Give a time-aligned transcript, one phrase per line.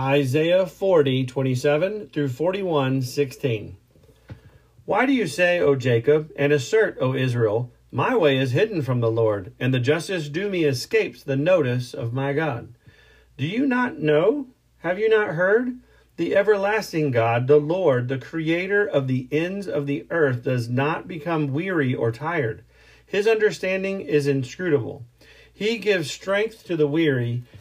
[0.00, 3.76] Isaiah 40, 27 through 41, 16.
[4.86, 9.00] Why do you say, O Jacob, and assert, O Israel, my way is hidden from
[9.00, 12.72] the Lord, and the justice due me escapes the notice of my God?
[13.36, 14.46] Do you not know?
[14.78, 15.78] Have you not heard?
[16.16, 21.08] The everlasting God, the Lord, the creator of the ends of the earth, does not
[21.08, 22.64] become weary or tired.
[23.04, 25.04] His understanding is inscrutable.
[25.52, 27.42] He gives strength to the weary,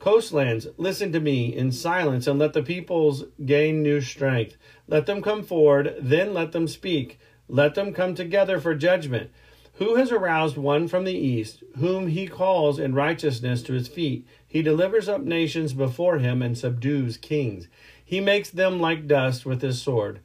[0.00, 4.56] Coastlands, listen to me in silence and let the peoples gain new strength.
[4.88, 7.20] Let them come forward, then let them speak.
[7.48, 9.30] Let them come together for judgment.
[9.74, 14.26] Who has aroused one from the east, whom he calls in righteousness to his feet?
[14.46, 17.68] He delivers up nations before him and subdues kings.
[18.02, 20.20] He makes them like dust with his sword,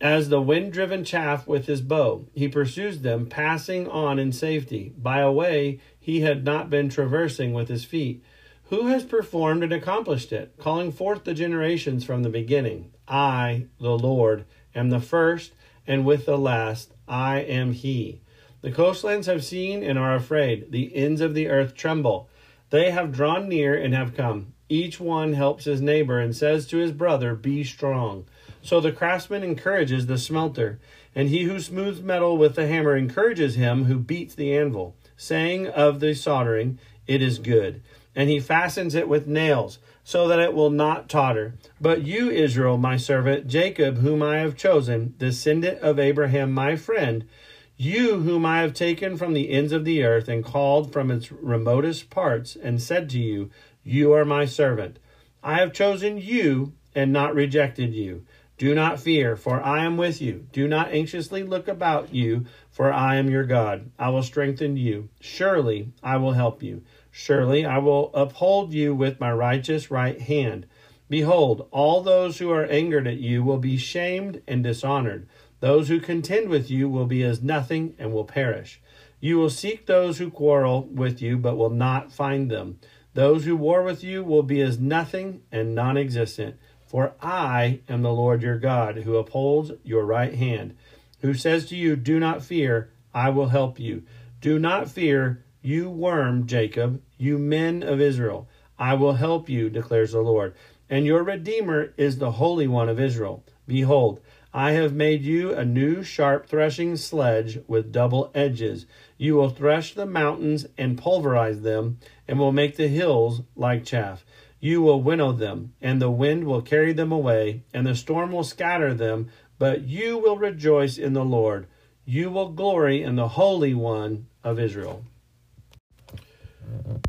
[0.00, 2.26] as the wind driven chaff with his bow.
[2.34, 7.52] He pursues them, passing on in safety, by a way he had not been traversing
[7.52, 8.22] with his feet.
[8.70, 12.92] Who has performed and accomplished it, calling forth the generations from the beginning?
[13.06, 15.52] I, the Lord, am the first,
[15.86, 18.20] and with the last, I am He.
[18.60, 20.70] The coastlands have seen and are afraid.
[20.70, 22.28] The ends of the earth tremble.
[22.68, 24.52] They have drawn near and have come.
[24.68, 28.26] Each one helps his neighbor and says to his brother, Be strong.
[28.60, 30.78] So the craftsman encourages the smelter,
[31.14, 35.68] and he who smooths metal with the hammer encourages him who beats the anvil, saying
[35.68, 37.80] of the soldering, It is good
[38.18, 41.54] and he fastens it with nails, so that it will not totter.
[41.80, 47.28] But you, Israel, my servant, Jacob, whom I have chosen, descendant of Abraham, my friend,
[47.76, 51.30] you whom I have taken from the ends of the earth and called from its
[51.30, 53.50] remotest parts, and said to you,
[53.84, 54.98] You are my servant.
[55.40, 58.24] I have chosen you and not rejected you.
[58.58, 60.48] Do not fear, for I am with you.
[60.50, 63.92] Do not anxiously look about you, for I am your God.
[63.96, 65.08] I will strengthen you.
[65.20, 66.82] Surely I will help you.
[67.10, 70.66] Surely I will uphold you with my righteous right hand.
[71.08, 75.26] Behold, all those who are angered at you will be shamed and dishonored.
[75.60, 78.80] Those who contend with you will be as nothing and will perish.
[79.20, 82.78] You will seek those who quarrel with you, but will not find them.
[83.14, 86.56] Those who war with you will be as nothing and non existent.
[86.86, 90.76] For I am the Lord your God, who upholds your right hand,
[91.20, 94.04] who says to you, Do not fear, I will help you.
[94.40, 98.48] Do not fear, you worm, Jacob, you men of Israel.
[98.78, 100.54] I will help you, declares the Lord.
[100.88, 103.44] And your Redeemer is the Holy One of Israel.
[103.66, 104.18] Behold,
[104.54, 108.86] I have made you a new sharp threshing sledge with double edges.
[109.18, 114.24] You will thresh the mountains and pulverize them, and will make the hills like chaff.
[114.60, 118.42] You will winnow them, and the wind will carry them away, and the storm will
[118.42, 119.28] scatter them,
[119.58, 121.66] but you will rejoice in the Lord.
[122.06, 125.04] You will glory in the Holy One of Israel.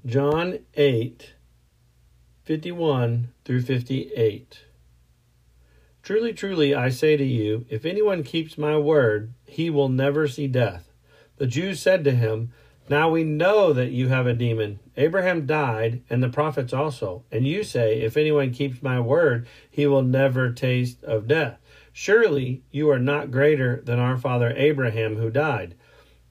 [0.06, 1.33] John 8,
[2.44, 4.63] 51 through 58.
[6.01, 10.47] Truly, truly, I say to you, if anyone keeps my word, he will never see
[10.47, 10.91] death.
[11.38, 12.51] The Jews said to him,
[12.89, 14.79] Now we know that you have a demon.
[14.97, 17.23] Abraham died, and the prophets also.
[17.31, 21.59] And you say, If anyone keeps my word, he will never taste of death.
[21.94, 25.75] Surely you are not greater than our father Abraham, who died.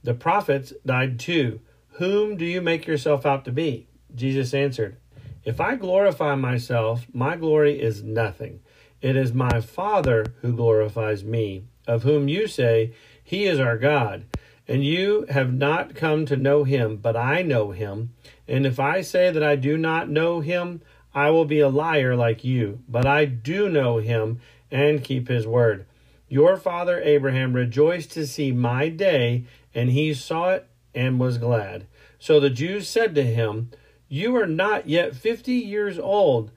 [0.03, 1.61] The prophets died too.
[1.99, 3.89] Whom do you make yourself out to be?
[4.15, 4.99] Jesus answered,
[5.45, 8.61] If I glorify myself, my glory is nothing.
[9.03, 12.93] It is my Father who glorifies me, of whom you say,
[13.25, 14.27] He is our God.
[14.69, 18.15] And you have not come to know him, but I know him.
[18.47, 22.15] And if I say that I do not know him, I will be a liar
[22.15, 22.79] like you.
[22.89, 24.39] But I do know him
[24.71, 25.85] and keep his word.
[26.29, 30.69] Your father Abraham rejoiced to see my day, and he saw it
[30.99, 31.87] and was glad.
[32.19, 33.71] So the Jews said to him,
[34.09, 36.51] You are not yet fifty years old,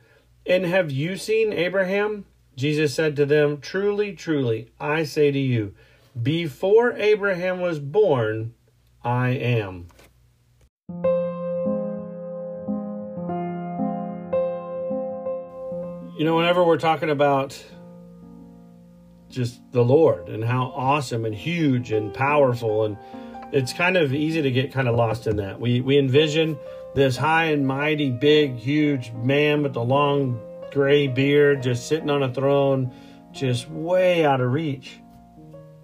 [0.47, 2.25] and have you seen Abraham?
[2.55, 5.75] Jesus said to them, Truly, truly, I say to you,
[6.19, 8.55] before Abraham was born,
[9.03, 9.87] I am.
[16.17, 17.63] You know, whenever we're talking about
[19.29, 22.97] just the Lord and how awesome and huge and powerful, and
[23.51, 25.59] it's kind of easy to get kind of lost in that.
[25.59, 26.57] We we envision
[26.95, 30.39] this high and mighty, big, huge man with the long
[30.71, 32.93] gray beard, just sitting on a throne,
[33.31, 34.99] just way out of reach.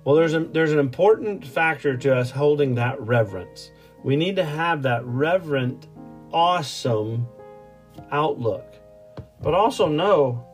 [0.04, 3.72] Well, there's a, there's an important factor to us holding that reverence.
[4.04, 5.88] We need to have that reverent,
[6.32, 7.28] awesome
[8.12, 8.74] outlook,
[9.42, 10.48] but also know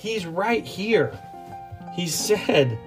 [0.00, 1.12] He's right here.
[1.94, 2.78] He said,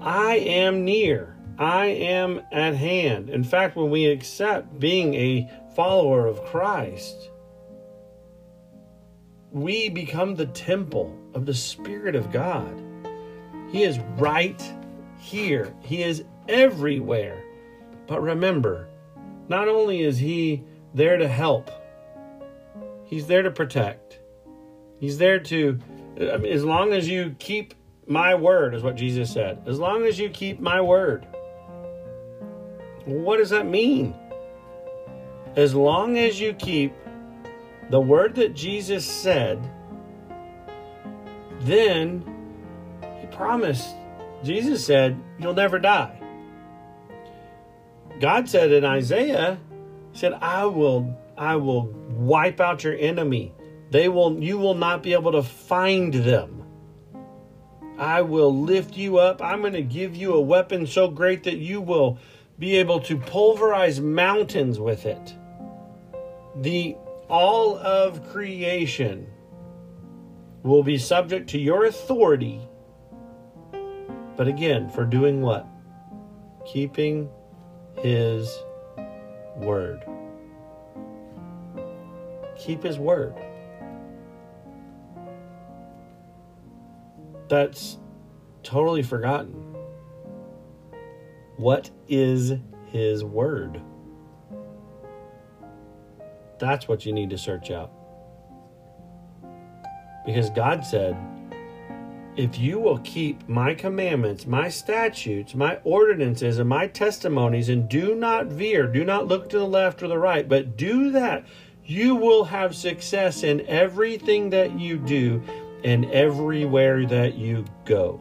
[0.00, 1.36] I am near.
[1.58, 3.30] I am at hand.
[3.30, 7.30] In fact, when we accept being a follower of Christ,
[9.50, 12.80] we become the temple of the Spirit of God.
[13.70, 14.62] He is right
[15.18, 17.42] here, He is everywhere.
[18.06, 18.88] But remember,
[19.48, 20.62] not only is He
[20.94, 21.70] there to help,
[23.04, 24.20] He's there to protect.
[25.00, 25.78] He's there to,
[26.20, 27.74] I mean, as long as you keep
[28.06, 29.62] my word, is what Jesus said.
[29.66, 31.26] As long as you keep my word.
[33.08, 34.14] What does that mean?
[35.56, 36.92] As long as you keep
[37.88, 39.58] the word that Jesus said,
[41.60, 42.22] then
[43.18, 43.88] he promised.
[44.44, 46.20] Jesus said, You'll never die.
[48.20, 49.58] God said in Isaiah,
[50.12, 53.54] He said, I will I will wipe out your enemy.
[53.90, 56.62] They will you will not be able to find them.
[57.96, 59.42] I will lift you up.
[59.42, 62.18] I'm going to give you a weapon so great that you will
[62.58, 65.34] be able to pulverize mountains with it.
[66.56, 66.96] The
[67.28, 69.26] all of creation
[70.62, 72.60] will be subject to your authority.
[74.36, 75.66] But again, for doing what?
[76.66, 77.28] Keeping
[77.96, 78.56] his
[79.56, 80.04] word.
[82.56, 83.34] Keep his word.
[87.48, 87.98] That's
[88.62, 89.67] totally forgotten.
[91.58, 92.54] What is
[92.86, 93.82] his word?
[96.60, 97.92] That's what you need to search out.
[100.24, 101.16] Because God said,
[102.36, 108.14] if you will keep my commandments, my statutes, my ordinances, and my testimonies, and do
[108.14, 111.44] not veer, do not look to the left or the right, but do that,
[111.84, 115.42] you will have success in everything that you do
[115.82, 118.20] and everywhere that you go.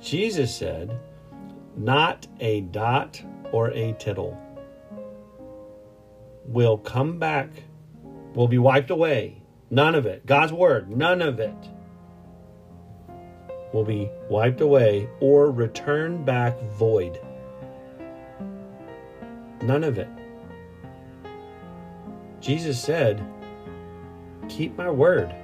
[0.00, 0.98] Jesus said,
[1.76, 3.22] not a dot
[3.52, 4.38] or a tittle
[6.44, 7.48] will come back,
[8.34, 9.42] will be wiped away.
[9.70, 10.26] None of it.
[10.26, 11.54] God's word, none of it
[13.72, 17.20] will be wiped away or return back void.
[19.62, 20.08] None of it.
[22.40, 23.24] Jesus said,
[24.48, 25.34] Keep my word.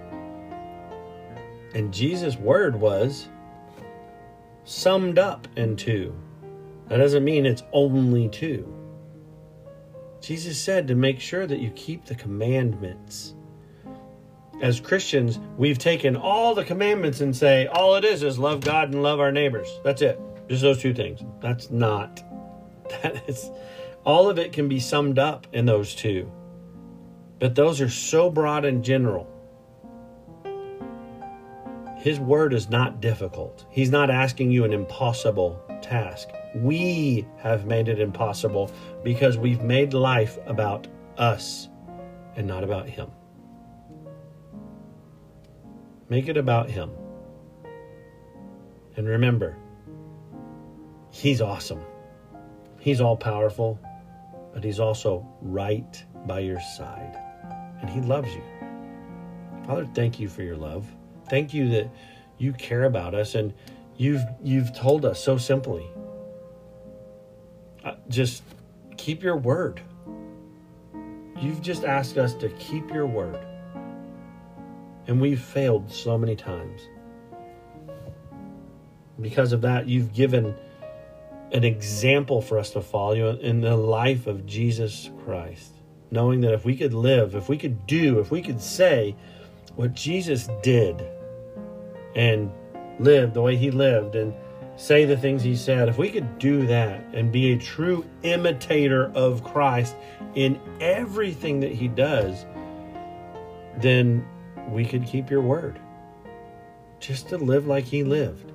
[1.75, 3.29] And Jesus' word was
[4.67, 6.15] summed up in two.
[6.89, 8.73] That doesn't mean it's only two.
[10.21, 13.35] Jesus said to make sure that you keep the commandments.
[14.61, 18.93] as Christians, we've taken all the commandments and say all it is is love God
[18.93, 19.69] and love our neighbors.
[19.85, 20.21] That's it.
[20.49, 21.21] Just those two things.
[21.41, 22.23] That's not.
[23.03, 23.51] That is
[24.05, 26.31] all of it can be summed up in those two.
[27.41, 29.29] But those are so broad and general.
[31.97, 33.65] His word is not difficult.
[33.71, 36.29] He's not asking you an impossible task.
[36.55, 38.71] We have made it impossible
[39.03, 40.87] because we've made life about
[41.17, 41.69] us
[42.37, 43.11] and not about Him.
[46.09, 46.91] Make it about Him.
[48.97, 49.57] And remember,
[51.11, 51.81] He's awesome.
[52.79, 53.81] He's all powerful,
[54.53, 57.17] but He's also right by your side.
[57.81, 58.43] And He loves you.
[59.67, 60.87] Father, thank you for your love.
[61.29, 61.91] Thank you that
[62.39, 63.53] you care about us and
[63.97, 65.87] you've you've told us so simply.
[67.85, 68.43] Uh, just
[68.97, 69.81] keep your word.
[71.41, 73.39] You've just asked us to keep your word.
[75.07, 76.81] And we've failed so many times.
[79.21, 80.55] Because of that, you've given
[81.53, 85.73] an example for us to follow in the life of Jesus Christ.
[86.11, 89.15] Knowing that if we could live, if we could do, if we could say
[89.77, 91.07] what Jesus did
[92.17, 92.51] and
[92.99, 94.35] live the way he lived and
[94.77, 99.13] say the things he said, if we could do that and be a true imitator
[99.15, 99.95] of Christ
[100.35, 102.45] in everything that he does,
[103.79, 104.27] then
[104.71, 105.79] we could keep your word.
[106.99, 108.53] Just to live like he lived.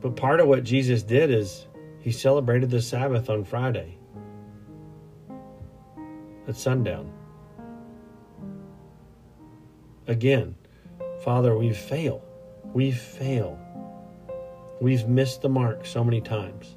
[0.00, 1.66] But part of what Jesus did is
[2.00, 3.98] he celebrated the Sabbath on Friday
[6.46, 7.10] at sundown.
[10.06, 10.54] Again,
[11.26, 12.22] Father, we fail.
[12.72, 13.58] We fail.
[14.80, 16.76] We've missed the mark so many times.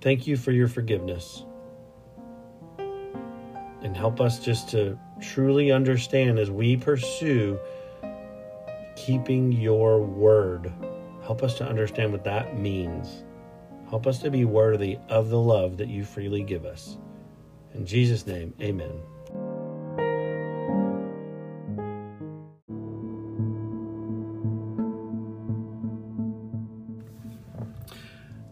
[0.00, 1.44] Thank you for your forgiveness.
[3.82, 7.60] And help us just to truly understand as we pursue
[8.96, 10.72] keeping your word.
[11.22, 13.24] Help us to understand what that means.
[13.90, 16.96] Help us to be worthy of the love that you freely give us.
[17.74, 19.02] In Jesus' name, amen.